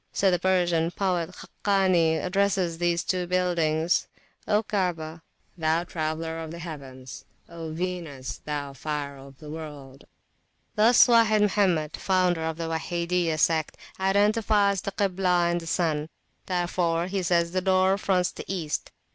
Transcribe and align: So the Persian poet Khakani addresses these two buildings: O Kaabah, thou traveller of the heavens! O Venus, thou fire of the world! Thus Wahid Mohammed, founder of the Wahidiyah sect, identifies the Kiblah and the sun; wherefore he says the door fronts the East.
So 0.13 0.31
the 0.31 0.39
Persian 0.39 0.89
poet 0.89 1.29
Khakani 1.29 2.17
addresses 2.17 2.79
these 2.79 3.03
two 3.03 3.27
buildings: 3.27 4.07
O 4.47 4.63
Kaabah, 4.63 5.21
thou 5.55 5.83
traveller 5.83 6.39
of 6.39 6.49
the 6.49 6.57
heavens! 6.57 7.23
O 7.47 7.69
Venus, 7.71 8.41
thou 8.43 8.73
fire 8.73 9.15
of 9.19 9.37
the 9.37 9.51
world! 9.51 10.05
Thus 10.75 11.05
Wahid 11.07 11.41
Mohammed, 11.43 11.95
founder 11.97 12.41
of 12.41 12.57
the 12.57 12.67
Wahidiyah 12.67 13.37
sect, 13.39 13.77
identifies 13.99 14.81
the 14.81 14.91
Kiblah 14.91 15.51
and 15.51 15.61
the 15.61 15.67
sun; 15.67 16.09
wherefore 16.49 17.05
he 17.05 17.21
says 17.21 17.51
the 17.51 17.61
door 17.61 17.95
fronts 17.99 18.31
the 18.31 18.45
East. 18.47 18.89